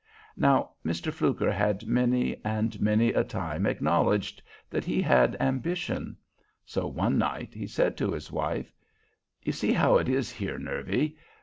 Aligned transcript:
Now 0.35 0.71
Mr. 0.83 1.13
Fluker 1.13 1.51
had 1.51 1.85
many 1.85 2.41
and 2.43 2.81
many 2.81 3.09
a 3.13 3.23
time 3.23 3.67
acknowledged 3.67 4.41
that 4.71 4.83
he 4.83 4.99
had 4.99 5.37
ambition; 5.39 6.17
so 6.65 6.87
one 6.87 7.19
night 7.19 7.53
he 7.53 7.67
said 7.67 7.95
to 7.97 8.11
his 8.13 8.31
wife: 8.31 8.73
"You 9.43 9.51
see 9.51 9.73
how 9.73 9.97
it 9.99 10.09
is 10.09 10.31
here, 10.31 10.57
Nervy. 10.57 11.17